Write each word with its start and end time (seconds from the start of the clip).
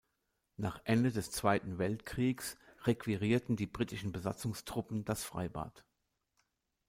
Nach 0.57 0.81
Ende 0.85 1.11
des 1.11 1.29
Zweiten 1.29 1.77
Weltkriegs 1.77 2.57
requirierten 2.85 3.55
die 3.55 3.67
britischen 3.67 4.11
Besatzungstruppen 4.11 5.05
das 5.05 5.23
Freibad. 5.23 5.85